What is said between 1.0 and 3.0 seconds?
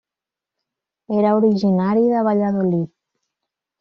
Era originari de Valladolid.